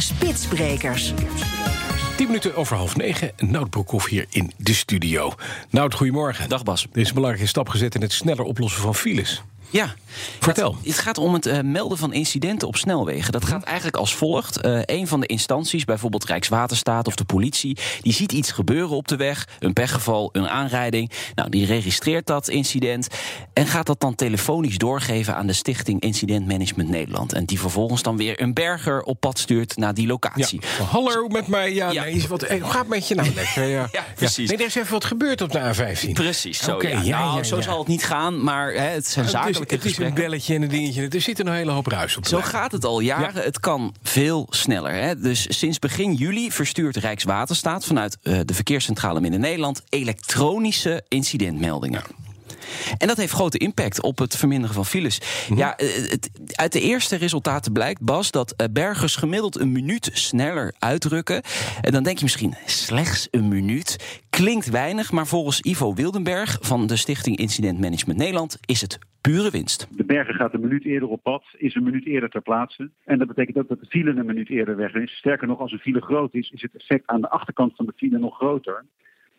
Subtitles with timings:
[0.00, 1.12] Spitsbrekers.
[2.16, 3.32] 10 minuten over half negen.
[3.36, 5.32] Nout Broekhoff hier in de studio.
[5.70, 6.48] Nout, goedemorgen.
[6.48, 6.86] Dag Bas.
[6.92, 9.42] Er is een belangrijke stap gezet in het sneller oplossen van files.
[9.70, 9.94] Ja.
[10.40, 10.76] Vertel.
[10.76, 13.32] Het, het gaat om het uh, melden van incidenten op snelwegen.
[13.32, 14.66] Dat gaat eigenlijk als volgt.
[14.66, 17.78] Uh, een van de instanties, bijvoorbeeld Rijkswaterstaat of de politie...
[18.00, 21.10] die ziet iets gebeuren op de weg, een pechgeval, een aanrijding.
[21.34, 23.08] Nou, die registreert dat incident...
[23.52, 27.32] en gaat dat dan telefonisch doorgeven aan de Stichting Incident Management Nederland.
[27.32, 30.60] En die vervolgens dan weer een berger op pad stuurt naar die locatie.
[30.78, 30.84] Ja.
[30.84, 31.74] Hallo met mij.
[31.74, 32.02] Ja, ja.
[32.02, 33.64] Nee, wat, hoe gaat het met je nou lekker?
[33.64, 34.48] Ja, ja precies.
[34.48, 36.12] Nee, er is even wat gebeurd op de A15.
[36.12, 36.78] Precies, zo.
[36.78, 39.28] Nou, zo zal het niet gaan, maar hè, het zijn
[39.60, 41.08] het is, het is een belletje en een dingetje.
[41.08, 42.26] Er zit een hele hoop ruis op.
[42.26, 42.48] Zo lijn.
[42.48, 43.42] gaat het al jaren.
[43.42, 44.92] Het kan veel sneller.
[44.92, 45.20] Hè?
[45.20, 52.02] Dus sinds begin juli verstuurt Rijkswaterstaat vanuit uh, de verkeerscentrale Midden-Nederland elektronische incidentmeldingen.
[52.98, 55.20] En dat heeft grote impact op het verminderen van files.
[55.48, 55.58] Mhm.
[55.58, 60.74] Ja, het, uit de eerste resultaten blijkt, Bas, dat eh, bergers gemiddeld een minuut sneller
[60.78, 61.42] uitrukken.
[61.80, 64.20] En dan denk je misschien, slechts een minuut.
[64.30, 69.50] Klinkt weinig, maar volgens Ivo Wildenberg van de Stichting Incident Management Nederland is het pure
[69.50, 69.88] winst.
[69.96, 72.90] De berger gaat een minuut eerder op pad, is een minuut eerder ter plaatse.
[73.04, 75.16] En dat betekent ook dat de file een minuut eerder weg is.
[75.16, 77.92] Sterker nog, als een file groot is, is het effect aan de achterkant van de
[77.96, 78.84] file nog groter.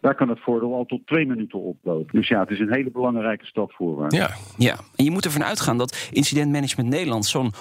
[0.00, 2.18] Daar kan het voordeel al tot twee minuten oplopen.
[2.18, 4.16] Dus ja, het is een hele belangrijke stap voorwaarts.
[4.16, 4.30] Ja.
[4.56, 7.52] ja, en je moet ervan uitgaan dat Incident Management Nederland zo'n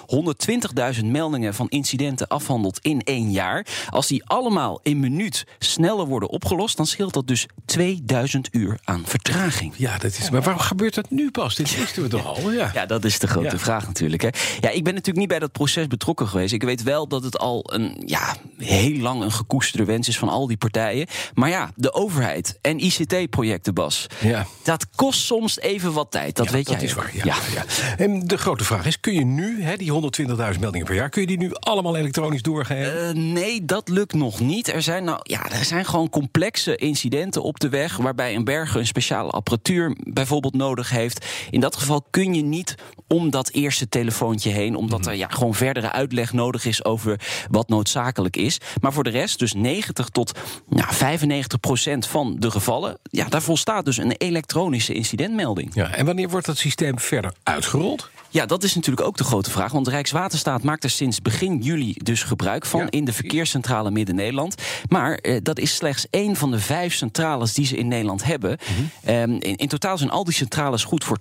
[1.02, 3.66] 120.000 meldingen van incidenten afhandelt in één jaar.
[3.90, 9.06] Als die allemaal in minuut sneller worden opgelost, dan scheelt dat dus 2000 uur aan
[9.06, 9.74] vertraging.
[9.76, 10.30] Ja, dat is.
[10.30, 11.56] Maar waarom gebeurt dat nu pas?
[11.56, 12.52] Dit wisten we toch al?
[12.52, 13.58] Ja, ja dat is de grote ja.
[13.58, 14.22] vraag natuurlijk.
[14.22, 14.30] Hè.
[14.60, 16.54] Ja, ik ben natuurlijk niet bij dat proces betrokken geweest.
[16.54, 20.30] Ik weet wel dat het al een ja, heel lang een gekoesterde wens is van
[20.30, 21.08] al die partijen.
[21.34, 22.26] Maar ja, de overheid
[22.62, 24.08] en ICT-projecten, Bas.
[24.20, 24.46] Ja.
[24.64, 26.84] Dat kost soms even wat tijd, dat ja, weet dat jij.
[26.84, 27.66] is waar, ja, ja.
[27.98, 31.10] En de grote vraag is, kun je nu, hè, die 120.000 meldingen per jaar...
[31.10, 33.18] kun je die nu allemaal elektronisch doorgeven?
[33.18, 34.74] Uh, nee, dat lukt nog niet.
[34.74, 37.98] Er zijn, nou, ja, er zijn gewoon complexe incidenten op de weg...
[37.98, 41.26] waarbij een berger een speciale apparatuur bijvoorbeeld nodig heeft.
[41.50, 42.76] In dat geval kun je niet
[43.08, 44.76] om dat eerste telefoontje heen...
[44.76, 47.20] omdat er ja, gewoon verdere uitleg nodig is over
[47.50, 48.60] wat noodzakelijk is.
[48.82, 50.32] Maar voor de rest, dus 90 tot
[50.70, 52.98] nou, 95 procent van de gevallen...
[53.04, 55.72] ja, daar volstaat dus een elektronische incidentmelding.
[55.74, 58.10] Ja, en wanneer wordt dat systeem verder uitgerold?
[58.30, 59.72] Ja, dat is natuurlijk ook de grote vraag.
[59.72, 62.80] Want Rijkswaterstaat maakt er sinds begin juli dus gebruik van...
[62.80, 62.88] Ja.
[62.90, 64.84] in de verkeerscentrale Midden-Nederland.
[64.90, 68.58] Maar eh, dat is slechts één van de vijf centrales die ze in Nederland hebben.
[68.60, 69.16] Mhm.
[69.16, 71.18] Um, in, in, totaal zijn al die centrales goed voor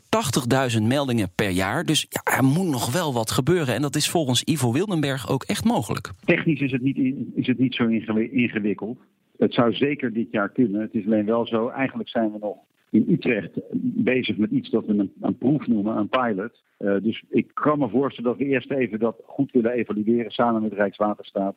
[0.76, 1.84] 80.000 meldingen per jaar.
[1.84, 3.74] Dus ja, er moet nog wel wat gebeuren.
[3.74, 6.10] En dat is volgens Ivo Wildenberg ook echt mogelijk.
[6.24, 7.86] Technisch is het niet, in, is het niet zo
[8.30, 8.98] ingewikkeld.
[9.38, 10.80] Het zou zeker dit jaar kunnen.
[10.80, 12.56] Het is alleen wel zo, eigenlijk zijn we nog
[12.90, 16.62] in Utrecht bezig met iets dat we een, een proef noemen, een pilot.
[16.78, 20.62] Uh, dus ik kan me voorstellen dat we eerst even dat goed willen evalueren samen
[20.62, 21.56] met Rijkswaterstaat.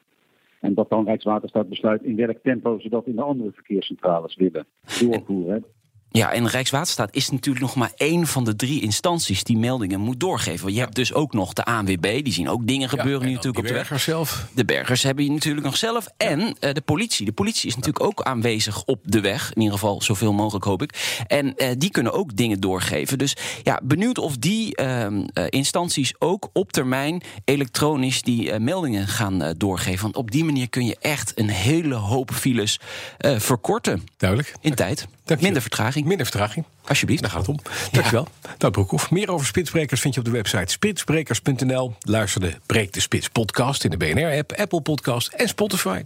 [0.60, 4.66] En dat dan Rijkswaterstaat besluit in welk tempo ze dat in de andere verkeerscentrales willen
[5.00, 5.66] doorvoeren.
[6.12, 10.20] Ja, en Rijkswaterstaat is natuurlijk nog maar één van de drie instanties die meldingen moet
[10.20, 10.62] doorgeven.
[10.62, 13.34] Want je hebt dus ook nog de ANWB, die zien ook dingen gebeuren ja, nu
[13.34, 13.82] natuurlijk op de weg.
[13.82, 14.46] bergers zelf.
[14.54, 16.08] De bergers hebben je natuurlijk nog zelf.
[16.18, 17.26] En uh, de politie.
[17.26, 19.50] De politie is natuurlijk ook aanwezig op de weg.
[19.54, 21.24] In ieder geval zoveel mogelijk, hoop ik.
[21.28, 23.18] En uh, die kunnen ook dingen doorgeven.
[23.18, 25.08] Dus ja, benieuwd of die uh,
[25.50, 30.02] instanties ook op termijn elektronisch die meldingen gaan doorgeven.
[30.02, 32.80] Want op die manier kun je echt een hele hoop files
[33.18, 34.04] verkorten.
[34.18, 34.54] Duidelijk.
[34.62, 35.08] In tijd.
[35.24, 35.62] Dank Minder
[36.04, 36.06] vertraging.
[36.08, 36.66] Minder vertraging.
[36.88, 37.22] Alsjeblieft.
[37.22, 37.60] Daar gaat het om.
[37.92, 38.28] Dankjewel.
[38.42, 38.50] Ja.
[38.58, 39.12] Nou, Broekhoff.
[39.12, 41.96] Meer over Spitsbrekers vind je op de website spitsbrekers.nl.
[42.00, 46.02] Luister de Breek de Spits podcast in de BNR-app, Apple Podcast en Spotify.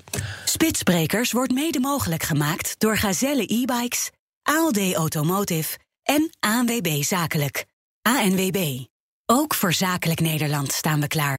[0.46, 4.10] Spitsbrekers wordt mede mogelijk gemaakt door Gazelle e-bikes,
[4.42, 7.66] ALD Automotive en ANWB Zakelijk.
[8.02, 8.80] ANWB.
[9.26, 11.32] Ook voor Zakelijk Nederland staan we klaar.